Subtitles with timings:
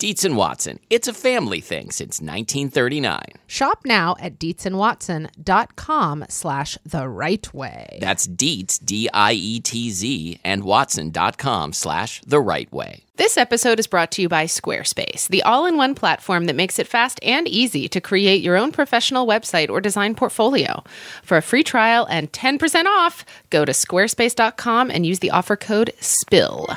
[0.00, 0.80] Dietz and Watson.
[0.88, 3.20] It's a family thing since 1939.
[3.46, 7.98] Shop now at dietzandwatson.com slash the right way.
[8.00, 13.04] That's Dietz, D I E T Z, and Watson.com slash the right way.
[13.16, 16.78] This episode is brought to you by Squarespace, the all in one platform that makes
[16.78, 20.82] it fast and easy to create your own professional website or design portfolio.
[21.22, 25.92] For a free trial and 10% off, go to squarespace.com and use the offer code
[26.00, 26.74] SPILL.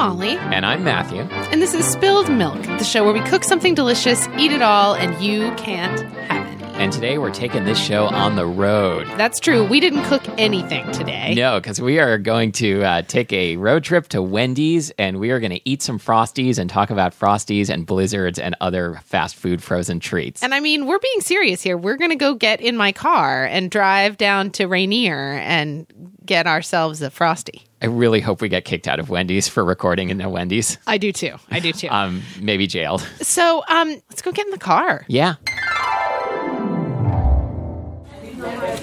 [0.00, 1.20] Molly, And I'm Matthew.
[1.52, 4.94] and this is Spilled Milk, the show where we cook something delicious, eat it all,
[4.94, 6.74] and you can't have any.
[6.82, 9.06] And today we're taking this show on the road.
[9.18, 9.62] That's true.
[9.62, 11.34] We didn't cook anything today.
[11.34, 15.32] No, because we are going to uh, take a road trip to Wendy's and we
[15.32, 19.36] are going to eat some Frosties and talk about Frosties and Blizzards and other fast
[19.36, 20.42] food frozen treats.
[20.42, 21.76] And I mean, we're being serious here.
[21.76, 25.86] We're going to go get in my car and drive down to Rainier and
[26.30, 27.66] get ourselves a Frosty.
[27.82, 30.78] I really hope we get kicked out of Wendy's for recording in the Wendy's.
[30.86, 31.34] I do too.
[31.50, 31.88] I do too.
[31.88, 33.00] Um, maybe jailed.
[33.20, 35.04] so, um, let's go get in the car.
[35.08, 35.34] Yeah.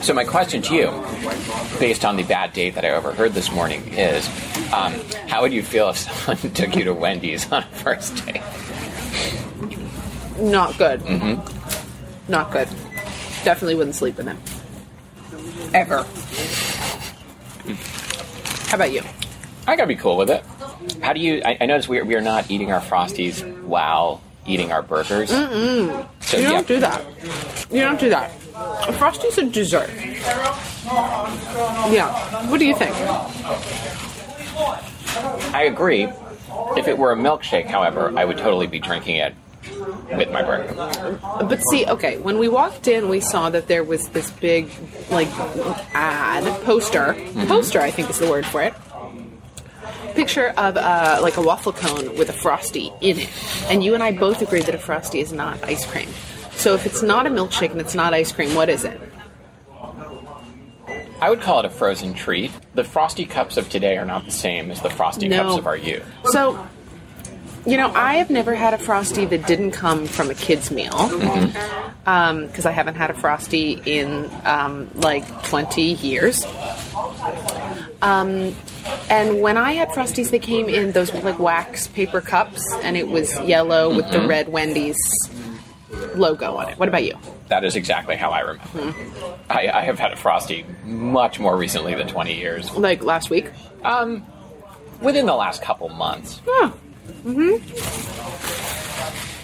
[0.02, 0.88] So my question to you,
[1.80, 4.28] based on the bad date that I overheard this morning, is
[4.74, 4.94] um,
[5.30, 8.42] how would you feel if someone took you to Wendy's on a first date?
[10.38, 11.00] Not good.
[11.00, 12.30] Mm-hmm.
[12.30, 12.68] Not good.
[13.46, 14.38] Definitely wouldn't sleep in it.
[15.74, 16.06] Ever.
[17.76, 19.02] How about you?
[19.68, 20.44] I gotta be cool with it.
[21.02, 21.42] How do you?
[21.44, 25.30] I, I notice we are, we are not eating our frosties while eating our burgers.
[25.32, 26.08] Mm-mm.
[26.22, 27.04] So You don't do that.
[27.70, 28.32] You don't do that.
[28.56, 29.90] A Frosty's a dessert.
[31.92, 32.50] Yeah.
[32.50, 32.96] What do you think?
[35.54, 36.08] I agree.
[36.78, 39.36] If it were a milkshake, however, I would totally be drinking it
[40.16, 41.20] with my burger.
[41.22, 44.70] But see, okay, when we walked in, we saw that there was this big,
[45.10, 45.28] like,
[45.94, 47.16] ad poster.
[47.48, 48.74] Poster, I think is the word for it.
[50.16, 53.30] Picture of uh, like a waffle cone with a frosty in it,
[53.70, 56.10] and you and I both agree that a frosty is not ice cream.
[56.54, 59.00] So if it's not a milkshake and it's not ice cream, what is it?
[61.22, 62.52] I would call it a frozen treat.
[62.74, 65.44] The frosty cups of today are not the same as the frosty No.
[65.44, 66.04] cups of our youth.
[66.26, 66.68] So,
[67.68, 71.10] you know, I have never had a frosty that didn't come from a kid's meal
[72.00, 76.46] because I haven't had a frosty in um, like 20 years.
[78.02, 78.56] Um,
[79.10, 83.10] and when I had frosties, they came in those like wax paper cups, and it
[83.10, 84.98] was yellow with the red Wendy's
[86.16, 86.80] logo on it.
[86.80, 87.18] What about you?
[87.50, 88.96] That is exactly how I remember.
[89.50, 92.72] I, I have had a frosty much more recently than 20 years.
[92.76, 93.52] Like last week?
[93.84, 94.26] Um,
[95.02, 96.42] within the last couple months.
[96.48, 96.74] Oh,
[97.28, 97.60] The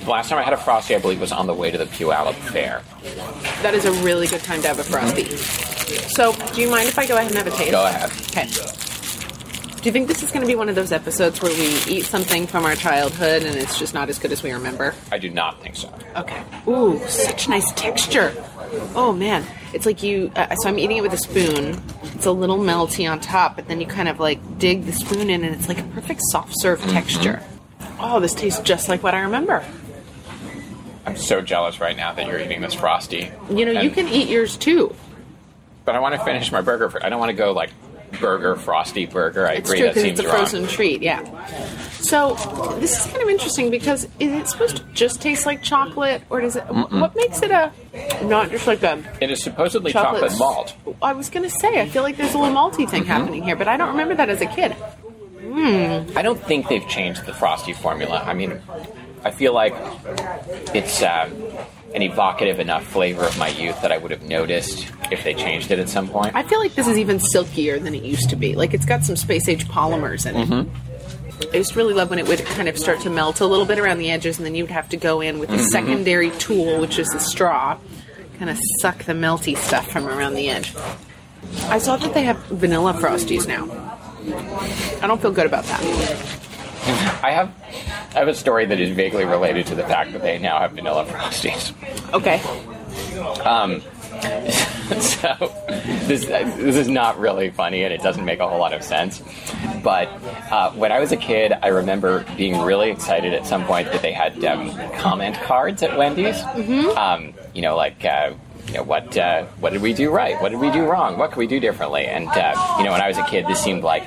[0.07, 2.35] last time I had a frosty, I believe, was on the way to the Puyallup
[2.35, 2.81] Fair.
[3.61, 5.23] that is a really good time to have a frosty.
[5.23, 6.07] Mm-hmm.
[6.09, 7.71] So, do you mind if I go ahead and have a taste?
[7.71, 8.09] Go ahead.
[8.31, 8.47] Okay.
[9.81, 12.05] Do you think this is going to be one of those episodes where we eat
[12.05, 14.95] something from our childhood and it's just not as good as we remember?
[15.11, 15.93] I do not think so.
[16.15, 16.41] Okay.
[16.69, 18.33] Ooh, such nice texture.
[18.95, 20.31] Oh man, it's like you.
[20.37, 21.83] Uh, so I'm eating it with a spoon.
[22.15, 25.29] It's a little melty on top, but then you kind of like dig the spoon
[25.29, 26.91] in, and it's like a perfect soft serve mm-hmm.
[26.91, 27.43] texture.
[27.99, 29.63] Oh, this tastes just like what I remember.
[31.05, 33.31] I'm so jealous right now that you're eating this frosty.
[33.49, 34.95] You know, you can eat yours too.
[35.85, 36.89] But I want to finish my burger.
[36.89, 37.71] For, I don't want to go like
[38.19, 39.45] burger, frosty burger.
[39.47, 39.79] I It's agree.
[39.79, 40.37] true that seems it's a wrong.
[40.37, 41.47] frozen treat, yeah.
[41.99, 42.35] So
[42.79, 46.41] this is kind of interesting because is it supposed to just taste like chocolate, or
[46.41, 46.63] does it?
[46.63, 47.71] What makes it a
[48.23, 50.75] not just like a It is supposedly chocolate, chocolate, malt.
[51.01, 53.11] I was gonna say I feel like there's a little malty thing mm-hmm.
[53.11, 54.75] happening here, but I don't remember that as a kid.
[55.55, 58.23] I don't think they've changed the frosty formula.
[58.25, 58.61] I mean,
[59.23, 59.73] I feel like
[60.73, 61.31] it's um,
[61.93, 65.71] an evocative enough flavor of my youth that I would have noticed if they changed
[65.71, 66.35] it at some point.
[66.35, 68.55] I feel like this is even silkier than it used to be.
[68.55, 70.47] Like it's got some space age polymers in it.
[70.49, 71.49] Mm-hmm.
[71.53, 73.65] I used to really love when it would kind of start to melt a little
[73.65, 75.63] bit around the edges, and then you would have to go in with a Mm-hmm.
[75.65, 77.77] secondary tool, which is a straw,
[78.39, 80.73] kind of suck the melty stuff from around the edge.
[81.65, 83.99] I saw that they have vanilla frosties now.
[85.01, 85.81] I don't feel good about that.
[87.23, 87.51] I have
[88.15, 90.73] I have a story that is vaguely related to the fact that they now have
[90.73, 91.73] vanilla frosties.
[92.13, 92.39] Okay.
[93.41, 93.81] Um,
[95.01, 95.51] so
[96.07, 99.21] this this is not really funny, and it doesn't make a whole lot of sense.
[99.83, 100.09] But
[100.51, 104.01] uh, when I was a kid, I remember being really excited at some point that
[104.01, 106.41] they had um, comment cards at Wendy's.
[106.97, 108.03] Um, you know, like.
[108.05, 108.33] Uh,
[108.67, 110.41] you know, what uh, what did we do right?
[110.41, 111.17] What did we do wrong?
[111.17, 112.05] What could we do differently?
[112.05, 114.03] And uh, you know, when I was a kid, this seemed like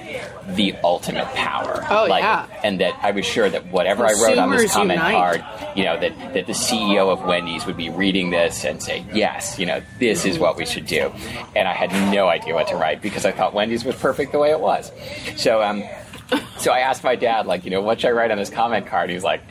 [0.49, 1.85] the ultimate power.
[1.91, 2.47] Oh, like, yeah.
[2.63, 5.13] And that I was sure that whatever I wrote on this comment unite.
[5.13, 9.05] card, you know, that, that the CEO of Wendy's would be reading this and say,
[9.13, 11.13] yes, you know, this is what we should do.
[11.55, 14.39] And I had no idea what to write because I thought Wendy's was perfect the
[14.39, 14.93] way it was.
[15.37, 15.83] So, um,
[16.59, 18.87] so I asked my dad, like, you know, what should I write on this comment
[18.87, 19.11] card?
[19.11, 19.43] He's like,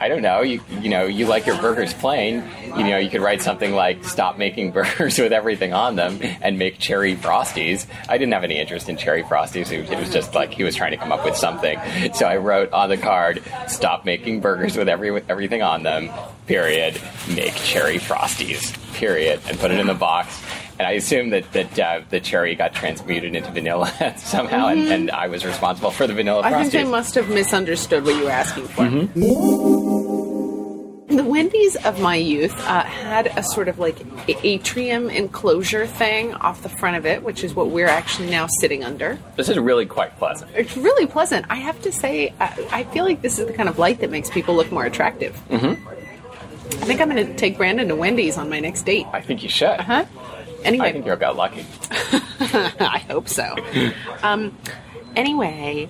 [0.00, 0.42] I don't know.
[0.42, 2.44] You, you know, you like your burgers plain.
[2.64, 6.58] You know, you could write something like, stop making burgers with everything on them and
[6.58, 7.86] make cherry frosties.
[8.08, 9.70] I didn't have any interest in cherry frosties.
[9.72, 11.78] It was- just like he was trying to come up with something.
[12.14, 16.10] So I wrote on the card, stop making burgers with every, with everything on them,
[16.46, 16.98] period.
[17.34, 19.40] Make cherry frosties, period.
[19.48, 20.40] And put it in the box.
[20.78, 25.10] And I assume that that uh, the cherry got transmuted into vanilla somehow, and, and
[25.10, 28.30] I was responsible for the vanilla I think they must have misunderstood what you were
[28.30, 28.82] asking for.
[28.82, 30.28] Mm-hmm.
[31.08, 33.96] The Wendy's of my youth uh, had a sort of like
[34.44, 38.84] atrium enclosure thing off the front of it, which is what we're actually now sitting
[38.84, 39.18] under.
[39.34, 40.50] This is really quite pleasant.
[40.54, 41.46] It's really pleasant.
[41.48, 44.10] I have to say, I, I feel like this is the kind of light that
[44.10, 45.34] makes people look more attractive.
[45.48, 45.88] Mm-hmm.
[45.88, 49.06] I think I'm going to take Brandon to Wendy's on my next date.
[49.12, 49.80] I think you should.
[49.80, 50.04] Huh?
[50.64, 51.64] Anyway, I think you got lucky.
[52.80, 53.54] I hope so.
[54.22, 54.56] Um,
[55.16, 55.88] anyway,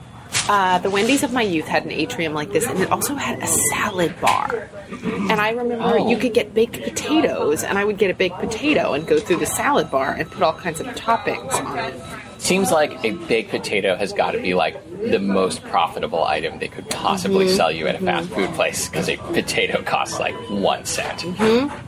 [0.49, 3.43] uh, the Wendy's of my youth had an atrium like this, and it also had
[3.43, 4.69] a salad bar.
[4.91, 6.09] And I remember Oh.
[6.09, 9.37] you could get baked potatoes, and I would get a baked potato and go through
[9.37, 11.94] the salad bar and put all kinds of toppings on it.
[12.41, 14.76] Seems like a baked potato has got to be like
[15.11, 17.56] the most profitable item they could possibly Mm-hmm.
[17.56, 21.21] sell you at a fast food place because a potato costs like one cent.
[21.21, 21.87] Mm-hmm.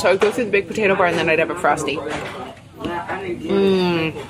[0.00, 1.96] So I'd go through the big potato bar, and then I'd have a frosty.
[2.78, 4.26] Mmm.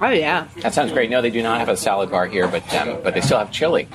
[0.00, 1.08] Oh yeah, That sounds great.
[1.08, 3.50] No, they do not have a salad bar here, but um, but they still have
[3.50, 3.88] chili.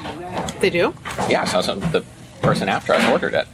[0.59, 0.95] they do.
[1.29, 2.03] Yeah, so, so the
[2.41, 3.47] person after us ordered it.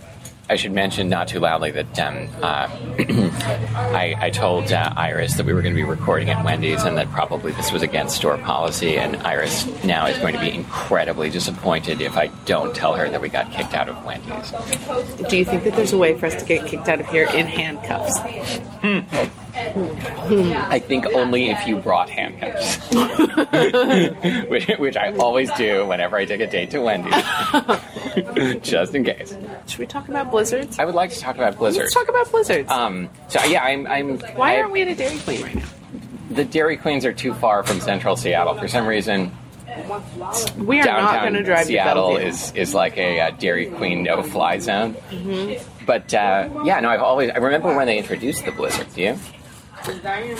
[0.47, 2.69] I should mention not too loudly that um, uh,
[3.75, 6.97] I, I told uh, Iris that we were going to be recording at Wendy's and
[6.97, 8.97] that probably this was against store policy.
[8.97, 13.21] And Iris now is going to be incredibly disappointed if I don't tell her that
[13.21, 14.51] we got kicked out of Wendy's.
[15.29, 17.27] Do you think that there's a way for us to get kicked out of here
[17.33, 18.19] in handcuffs?
[19.55, 22.77] I think only if you brought handcuffs,
[24.49, 27.13] which, which I always do whenever I take a date to Wendy's,
[28.61, 29.35] just in case.
[29.67, 30.77] Should we talk about blizzards?
[30.79, 31.83] I would like to talk about blizzards.
[31.83, 32.69] Let's talk about blizzards.
[32.69, 33.87] Um, so yeah, I'm.
[33.87, 35.65] I'm Why I- aren't we at a Dairy Queen right now?
[36.31, 39.31] The Dairy Queens are too far from Central Seattle for some reason.
[40.57, 42.27] We are not going to drive Seattle to Bellevue.
[42.29, 44.93] is is like a, uh Dairy Queen no fly zone.
[45.09, 45.85] Mm-hmm.
[45.85, 47.29] But uh, yeah, no, I've always.
[47.29, 48.87] I remember when they introduced the Blizzard.
[48.95, 49.19] Do you?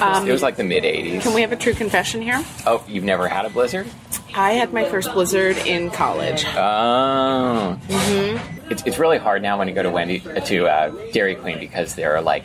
[0.02, 1.22] Um, It was like the mid '80s.
[1.22, 2.44] Can we have a true confession here?
[2.66, 3.88] Oh, you've never had a Blizzard?
[4.36, 6.44] I had my first blizzard in college.
[6.46, 7.80] Oh.
[7.88, 8.72] Mm-hmm.
[8.72, 11.58] It's, it's really hard now when you go to Wendy uh, to uh, Dairy Queen
[11.60, 12.44] because there are like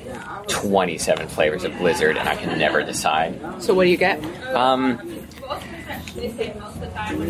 [0.49, 3.63] 27 flavors of Blizzard, and I can never decide.
[3.63, 4.23] So what do you get?
[4.55, 5.27] Um,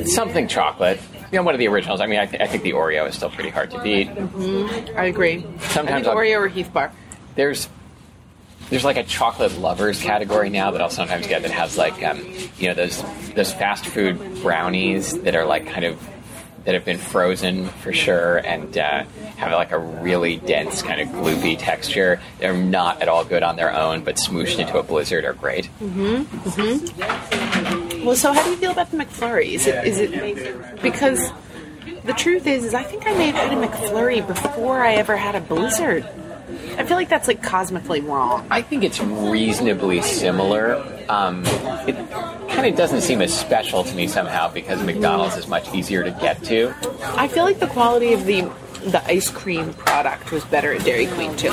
[0.04, 1.00] something chocolate.
[1.32, 2.00] You know, one of the originals.
[2.00, 4.08] I mean, I, th- I think the Oreo is still pretty hard to beat.
[4.96, 5.46] I agree.
[5.60, 6.92] Sometimes I Oreo or Heath Bar.
[7.36, 7.68] There's
[8.70, 12.18] there's like a chocolate lovers category now that I'll sometimes get that has like um,
[12.58, 13.02] you know those
[13.34, 16.00] those fast food brownies that are like kind of
[16.64, 19.04] that have been frozen for sure and uh,
[19.36, 22.20] have like a really dense kind of gloopy texture.
[22.38, 25.70] They're not at all good on their own, but smooshed into a blizzard are great.
[25.80, 26.22] Mm-hmm.
[26.48, 28.04] Mm-hmm.
[28.04, 29.52] Well, so how do you feel about the McFlurry?
[29.52, 31.32] Is it is it because
[32.04, 35.16] the truth is, is I think I may have had a McFlurry before I ever
[35.16, 36.06] had a blizzard.
[36.80, 38.46] I feel like that's like cosmically wrong.
[38.50, 40.76] I think it's reasonably similar.
[41.10, 41.42] Um,
[41.86, 41.94] it
[42.48, 46.10] kind of doesn't seem as special to me somehow because McDonald's is much easier to
[46.10, 46.74] get to.
[47.18, 51.06] I feel like the quality of the the ice cream product was better at Dairy
[51.08, 51.52] Queen too.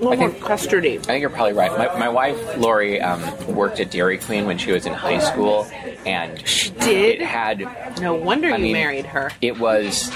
[0.00, 0.98] Little I more think- custardy.
[0.98, 1.70] I think you're probably right.
[1.76, 3.20] My, my wife Lori um,
[3.54, 5.66] worked at Dairy Queen when she was in high school,
[6.06, 7.20] and She did?
[7.20, 9.30] It had No wonder I you mean- married her.
[9.40, 10.10] it was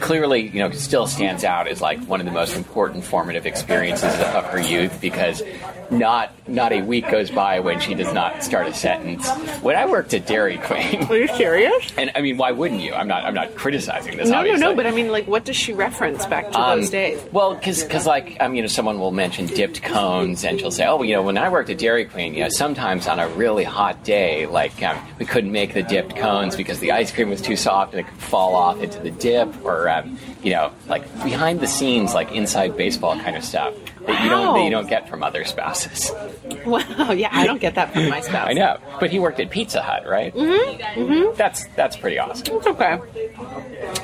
[0.00, 4.12] clearly, you know, still stands out as like one of the most important formative experiences
[4.20, 5.42] of her youth because
[5.90, 9.28] not not a week goes by when she does not start a sentence.
[9.62, 11.92] When I worked at Dairy Queen, Are you serious?
[11.98, 12.92] and I mean, why wouldn't you?
[12.92, 14.26] I'm not I'm not criticizing this.
[14.28, 14.60] No, no, obviously.
[14.60, 14.74] no.
[14.74, 17.22] But I mean, like, what does she reference back to Um, those days?
[17.32, 21.02] Well, because because like you know, someone will mention dipped cones, and she'll say, "Oh,
[21.02, 24.04] you know, when I worked at Dairy Queen, you know, sometimes on a really hot
[24.04, 27.56] day, like um, we couldn't make the dipped cones because the ice cream was too
[27.56, 31.60] soft and it could fall off into the dip, or um, you know, like behind
[31.60, 33.74] the scenes, like inside baseball kind of stuff
[34.06, 36.12] that you don't that you don't get from other spouses.
[36.64, 38.46] Wow, yeah, I don't get that from my spouse.
[38.50, 40.34] I know, but he worked at Pizza Hut, right?
[40.34, 41.00] Mm-hmm.
[41.00, 41.36] mm-hmm.
[41.36, 42.56] That's that's pretty awesome.
[42.56, 43.00] It's okay.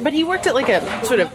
[0.02, 1.32] But he worked at like a sort of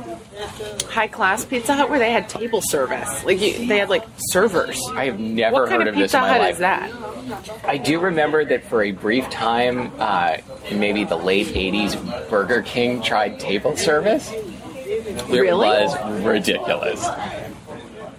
[0.90, 3.24] high class Pizza Hut where they had table service.
[3.25, 4.82] Like you, they had like servers.
[4.94, 6.54] I have never what heard kind of of this Pizza in my Hut life.
[6.54, 7.66] is that?
[7.66, 10.38] I do remember that for a brief time, uh,
[10.70, 14.32] in maybe the late 80s, Burger King tried table service.
[14.32, 15.68] It Really?
[15.68, 17.06] was ridiculous.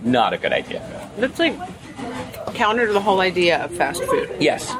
[0.02, 1.10] Not a good idea.
[1.18, 1.54] That's like
[2.54, 4.34] counter to the whole idea of fast food.
[4.40, 4.74] Yes.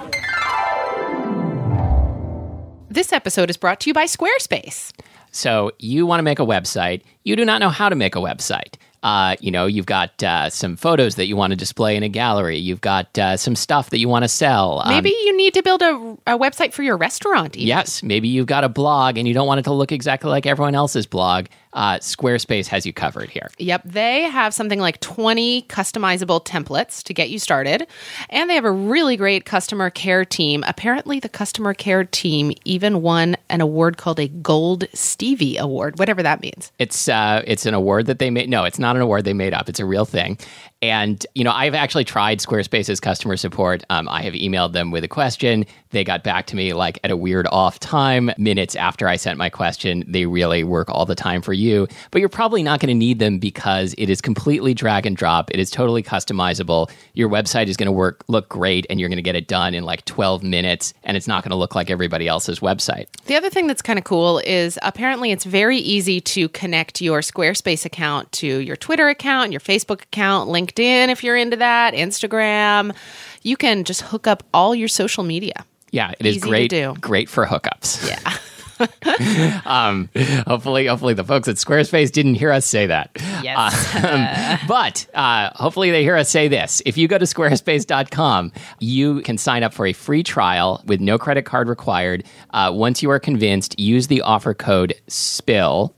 [2.89, 4.93] This episode is brought to you by Squarespace.
[5.37, 7.03] So you want to make a website.
[7.25, 8.77] You do not know how to make a website.
[9.03, 12.09] Uh, you know, you've got uh, some photos that you want to display in a
[12.09, 12.57] gallery.
[12.59, 14.81] You've got uh, some stuff that you want to sell.
[14.81, 17.55] Um, Maybe you need to build a, a website for your restaurant.
[17.55, 17.69] even.
[17.69, 20.47] Yes, maybe you've got a blog and you don't want it to look exactly like
[20.47, 21.47] everyone else's blog.
[21.77, 23.51] Uh, Squarespace has you covered here.
[23.59, 27.87] Yep, they have something like 20 customizable templates to get you started.
[28.31, 30.65] And they have a really great customer care team.
[30.67, 36.23] Apparently, the customer care team even won an award called a Gold Stevie Award, whatever
[36.23, 36.73] that means.
[36.79, 38.49] It's uh, it's an award that they made.
[38.49, 39.69] No, it's not an award they made up.
[39.69, 40.39] It's a real thing.
[40.83, 43.83] And you know, I've actually tried Squarespace's customer support.
[43.89, 45.65] Um, I have emailed them with a question.
[45.91, 49.39] They got back to me like at a weird off time, minutes after I sent
[49.39, 50.05] my question.
[50.07, 53.21] They really work all the time for you, but you're probably not going to need
[53.21, 55.51] them because it is completely drag and drop.
[55.51, 56.91] It is totally customizable.
[57.15, 59.73] Your website is going to work look great, and you're going to get it done
[59.73, 63.07] in like 12 minutes, and it's not going to look like everybody else's website.
[63.25, 67.21] The other thing that's kind of cool is apparently it's very easy to connect your
[67.21, 70.66] Squarespace account to your Twitter account, your Facebook account, LinkedIn
[71.11, 72.95] if you're into that, Instagram.
[73.43, 75.65] You can just hook up all your social media.
[75.93, 76.71] Yeah, it is Easy to great.
[77.01, 78.09] Great for hookups.
[78.09, 78.37] Yeah.
[79.67, 80.09] um,
[80.47, 83.11] hopefully, hopefully the folks at Squarespace didn't hear us say that.
[83.43, 83.95] Yes.
[83.97, 86.83] Um, but uh, hopefully they hear us say this.
[86.85, 91.19] If you go to squarespace.com, you can sign up for a free trial with no
[91.19, 92.25] credit card required.
[92.51, 95.95] Uh, once you are convinced, use the offer code SPILL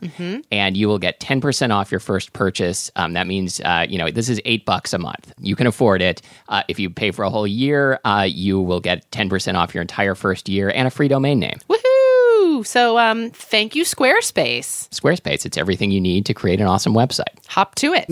[0.52, 2.90] and you will get 10% off your first purchase.
[2.96, 5.32] Um, that means, uh, you know, this is eight bucks a month.
[5.40, 6.22] You can afford it.
[6.48, 9.82] Uh, if you pay for a whole year, uh, you will get 10% off your
[9.82, 11.58] entire first year and a free domain name.
[11.68, 11.97] Woohoo!
[12.64, 14.88] So, um, thank you, Squarespace.
[14.90, 17.46] Squarespace, it's everything you need to create an awesome website.
[17.48, 18.06] Hop to it.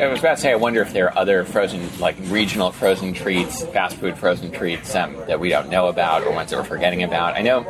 [0.00, 3.12] I was about to say, I wonder if there are other frozen, like regional frozen
[3.12, 6.64] treats, fast food frozen treats um, that we don't know about or ones that we're
[6.64, 7.34] forgetting about.
[7.34, 7.66] I know,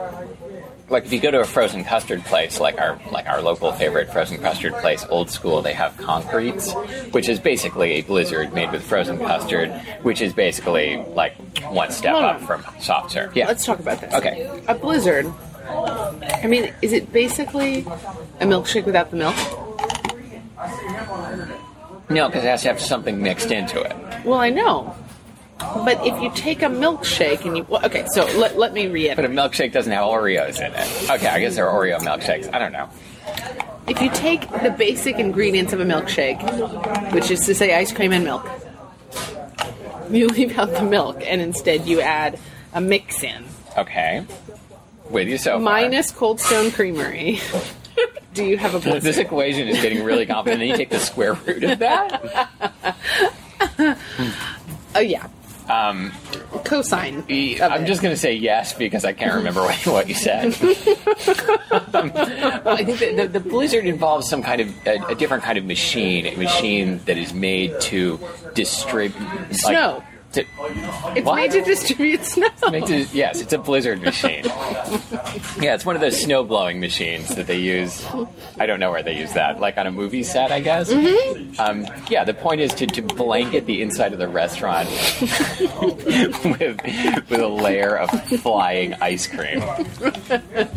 [0.90, 4.12] like if you go to a frozen custard place, like our like our local favorite
[4.12, 6.72] frozen custard place, Old School, they have concretes,
[7.12, 9.70] which is basically a blizzard made with frozen custard,
[10.02, 11.36] which is basically like
[11.70, 12.46] one step Hold up on.
[12.46, 13.34] from soft serve.
[13.36, 13.46] Yeah.
[13.46, 14.12] Let's talk about this.
[14.12, 14.62] Okay.
[14.66, 15.32] A blizzard.
[15.68, 17.80] I mean, is it basically
[18.40, 19.36] a milkshake without the milk?
[22.10, 23.94] No, because it has to have something mixed into it.
[24.24, 24.96] Well, I know.
[25.60, 27.66] But if you take a milkshake and you.
[27.68, 29.16] Well, okay, so let, let me reiterate.
[29.16, 31.10] But a milkshake doesn't have Oreos in it.
[31.10, 32.52] Okay, I guess there are Oreo milkshakes.
[32.52, 32.88] I don't know.
[33.86, 38.12] If you take the basic ingredients of a milkshake, which is to say ice cream
[38.12, 38.48] and milk,
[40.10, 42.38] you leave out the milk and instead you add
[42.72, 43.44] a mix in.
[43.76, 44.24] Okay.
[45.08, 45.60] With you so far.
[45.60, 47.40] Minus Cold Stone Creamery.
[48.34, 50.60] Do you have a This equation is getting really complicated.
[50.60, 52.48] Then you take the square root of that.
[54.94, 55.26] Oh, yeah.
[55.70, 56.12] Um,
[56.64, 57.24] Cosine.
[57.60, 60.46] I'm just going to say yes because I can't remember what, what you said.
[61.70, 62.12] Um,
[62.66, 65.64] I think that the, the blizzard involves some kind of a, a different kind of
[65.64, 68.18] machine, a machine that is made to
[68.54, 69.14] distribute
[69.52, 70.02] Snow.
[70.32, 71.34] It's What?
[71.36, 72.48] made to distribute snow.
[72.70, 74.44] make to, yes, it's a blizzard machine.
[75.60, 78.06] Yeah, it's one of those snow blowing machines that they use.
[78.58, 80.90] I don't know where they use that, like on a movie set, I guess.
[81.58, 84.88] Um, yeah, the point is to, to blanket the inside of the restaurant
[85.20, 86.80] with
[87.28, 88.10] with a layer of
[88.40, 89.60] flying ice cream.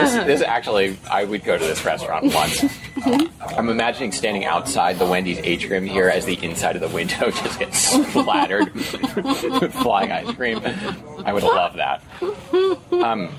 [0.00, 2.64] This, this actually, I would go to this restaurant once.
[3.40, 7.58] I'm imagining standing outside the Wendy's atrium here as the inside of the window just
[7.58, 10.60] gets splattered with flying ice cream.
[11.24, 12.02] I would love that.
[13.00, 13.30] Um,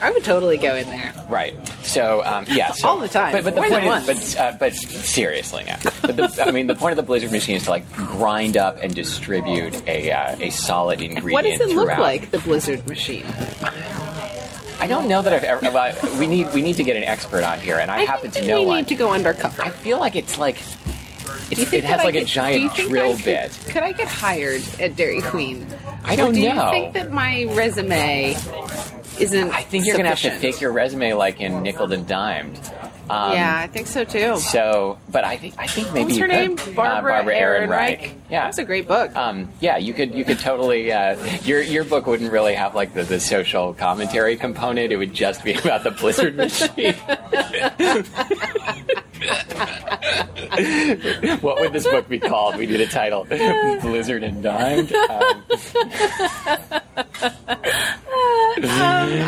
[0.00, 1.12] I would totally go in there.
[1.28, 1.54] Right.
[1.82, 3.32] So um, yeah, so, All the time.
[3.32, 4.34] But, but the More point is, once.
[4.34, 5.80] but uh, but seriously, yeah.
[6.02, 8.78] But the, I mean, the point of the Blizzard machine is to like grind up
[8.80, 11.32] and distribute a uh, a solid ingredient.
[11.32, 12.00] What does it look throughout.
[12.00, 13.24] like, the Blizzard machine?
[14.80, 15.70] I don't know that I've ever.
[15.70, 18.30] Well, we need we need to get an expert on here, and I, I happen
[18.32, 18.76] to know we one.
[18.78, 19.62] need to go undercover.
[19.62, 20.56] I feel like it's like
[21.50, 23.58] it's, it has I like a could- giant drill could- bit.
[23.68, 25.66] Could I get hired at Dairy Queen?
[26.04, 26.64] I don't do know.
[26.66, 28.34] you think that my resume
[29.18, 29.50] isn't?
[29.52, 30.54] I think you're gonna have to sufficient?
[30.54, 32.58] fake your resume like in nickel and dimed.
[33.10, 34.36] Um, yeah, I think so too.
[34.36, 36.56] So, but I think I think maybe What's her name?
[36.56, 36.76] could.
[36.76, 38.00] Barbara, uh, Barbara Aaron Ehrenreich.
[38.00, 38.14] Reich.
[38.30, 39.14] Yeah, that's a great book.
[39.16, 42.94] Um, yeah, you could you could totally uh, your your book wouldn't really have like
[42.94, 44.92] the, the social commentary component.
[44.92, 46.94] It would just be about the Blizzard machine.
[51.40, 52.56] what would this book be called?
[52.56, 53.24] We need a title:
[53.82, 54.92] Blizzard and Dimed.
[54.92, 55.44] Um,
[58.58, 58.64] Um,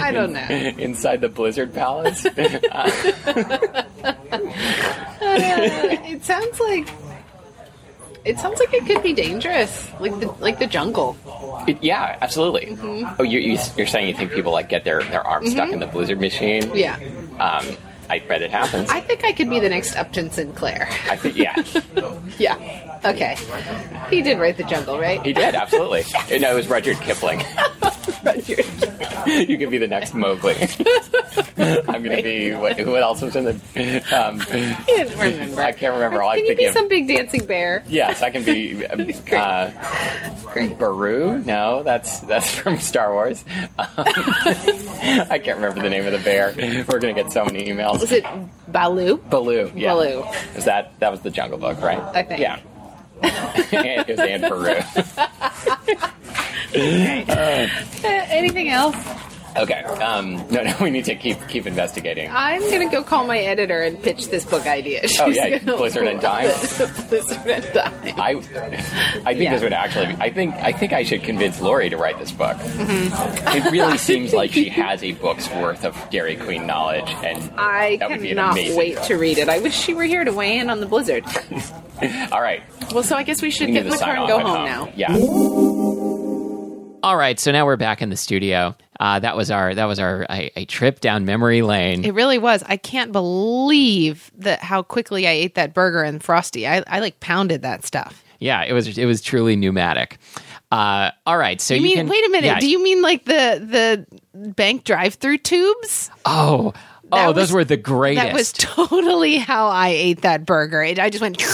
[0.03, 0.47] I don't know.
[0.83, 2.27] inside the Blizzard Palace.
[5.21, 6.89] it sounds like
[8.25, 11.17] it sounds like it could be dangerous, like the like the jungle.
[11.67, 12.77] It- yeah, absolutely.
[13.19, 15.81] Oh, you, you, you're saying you think people like get their, their arms stuck in
[15.81, 16.71] the Blizzard machine?
[16.75, 16.97] Yeah,
[17.41, 17.67] Um,
[18.11, 18.91] I bet it happens.
[18.91, 20.89] I think I could be the next Upton Sinclair.
[21.11, 21.55] I think yeah,
[22.39, 23.01] yeah.
[23.05, 23.37] Okay.
[24.11, 25.21] He did write the jungle, right?
[25.25, 26.05] he did absolutely.
[26.39, 27.43] No, it was Rudyard Kipling.
[29.27, 30.55] you could be the next Mowgli.
[31.57, 33.53] I'm gonna be what, what else was in the?
[34.13, 35.63] Um, I can't remember.
[35.63, 36.23] I can't remember.
[36.23, 36.75] All I Can you think be of.
[36.75, 37.85] some big dancing bear?
[37.89, 38.85] Yes, I can be.
[39.33, 39.71] Uh,
[40.53, 40.79] Great.
[40.79, 41.39] Baru?
[41.45, 43.45] No, that's that's from Star Wars.
[43.79, 46.53] Um, I can't remember the name of the bear.
[46.57, 48.01] We're gonna get so many emails.
[48.01, 48.25] Was it
[48.69, 49.17] Baloo?
[49.31, 49.73] Baloo.
[49.75, 49.95] Yeah.
[49.95, 50.25] Baloo.
[50.55, 51.99] Was that that was the Jungle Book, right?
[52.15, 52.41] I think.
[52.41, 52.61] Yeah.
[53.23, 54.81] it was Anne Peru.
[58.05, 58.97] Anything else?
[59.55, 59.83] Okay.
[59.83, 62.31] Um, no, no, we need to keep keep investigating.
[62.33, 65.07] I'm gonna go call my editor and pitch this book idea.
[65.07, 66.23] She's Oh, yeah, Blizzard and it.
[67.11, 68.19] Blizzard and Dime.
[68.19, 68.31] I,
[69.27, 69.53] I think Yeah.
[69.53, 70.07] this would actually.
[70.07, 72.57] Be, I think I think I should convince Lori to write this book.
[72.57, 73.59] Mm-hmm.
[73.59, 77.99] It really seems like she has a book's worth of Dairy Queen knowledge, and I
[78.01, 79.05] cannot wait book.
[79.05, 79.51] to read it.
[79.51, 81.25] I wish she were here to weigh in on the Blizzard.
[82.33, 84.39] All right, Well, so I guess we should we get in the car and go
[84.41, 84.89] at home now.
[84.97, 85.15] Yeah.
[87.03, 88.77] All right, so now we're back in the studio.
[89.01, 92.05] Uh, that was our that was our a, a trip down memory lane.
[92.05, 92.63] It really was.
[92.67, 96.67] I can't believe that how quickly I ate that burger and frosty.
[96.69, 98.23] I, I like pounded that stuff.
[98.39, 100.19] yeah, it was it was truly pneumatic.
[100.71, 101.97] Uh, all right, so You, you, mean?
[101.97, 102.47] can, wait a minute.
[102.47, 102.61] yeah.
[102.61, 106.09] Do you mean like the the bank drive-through tubes?
[106.25, 106.73] Oh,
[107.11, 108.25] That oh, those was- were the greatest.
[108.25, 110.83] That was totally how I ate that burger.
[110.83, 111.43] It, I just went.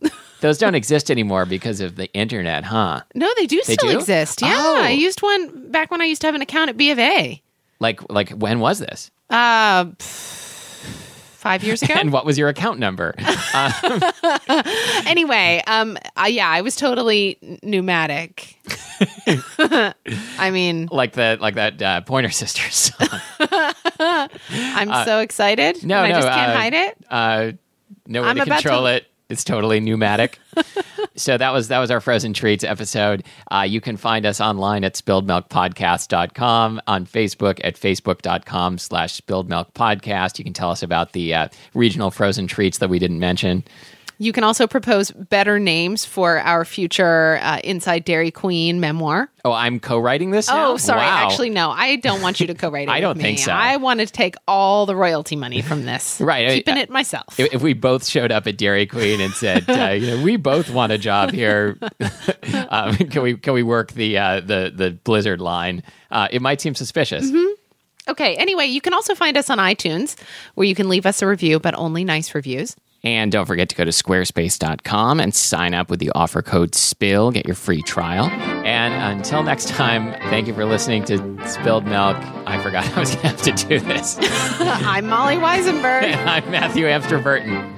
[0.44, 3.00] those don't exist anymore because of the internet, huh?
[3.14, 3.98] no, they do They still do?
[3.98, 4.42] exist.
[4.42, 4.82] Yeah, Oh.
[4.82, 7.40] I used one back when I used to have an account at B of A.
[7.80, 9.10] Like like when was this?
[9.30, 11.94] Uh, five years ago.
[11.98, 13.14] And what was your account number?
[15.06, 18.58] anyway, um, uh, yeah, I was totally pneumatic.
[20.38, 22.92] I mean, like the like that uh, Pointer Sisters.
[24.50, 25.84] I'm so excited.
[25.84, 26.96] No, and no, I just can't uh, hide it.
[27.10, 27.52] Uh,
[28.06, 29.06] no way I'm to control to- it.
[29.28, 30.38] It's totally pneumatic.
[31.16, 33.24] so that was that was our frozen treats episode.
[33.50, 40.38] Uh, you can find us online at spilledmilkpodcast.com, on Facebook at facebook.com slash spilledmilkpodcast.
[40.38, 43.64] You can tell us about the uh, regional frozen treats that we didn't mention.
[44.24, 49.28] You can also propose better names for our future uh, Inside Dairy Queen memoir.
[49.44, 50.68] Oh, I'm co-writing this now?
[50.72, 51.02] Oh, sorry.
[51.02, 51.26] Wow.
[51.26, 51.68] Actually, no.
[51.70, 52.90] I don't want you to co-write it.
[52.90, 53.22] I don't me.
[53.22, 53.52] think so.
[53.52, 56.18] I want to take all the royalty money from this.
[56.24, 57.38] Right, I- Keeping it myself.
[57.38, 60.36] if, if we both showed up at Dairy Queen and said, uh, you know, we
[60.36, 61.76] both want a job here,
[62.70, 65.82] um, can we can we work the uh, the the Blizzard line?
[66.10, 67.30] Uh, it might seem suspicious.
[68.08, 68.36] okay.
[68.36, 70.16] Anyway, you can also find us on iTunes,
[70.54, 72.74] where you can leave us a review, but only nice reviews.
[73.04, 77.30] And don't forget to go to squarespace.com and sign up with the offer code SPILL,
[77.32, 78.24] get your free trial.
[78.64, 82.16] And until next time, thank you for listening to Spilled Milk.
[82.46, 84.16] I forgot I was going to have to do this.
[84.60, 86.04] I'm Molly Wizenberg.
[86.04, 87.74] and I'm Matthew Amster Burton.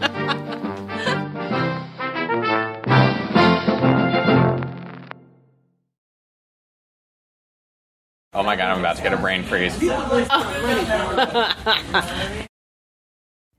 [8.32, 9.74] Oh my god, I'm about to get a brain freeze.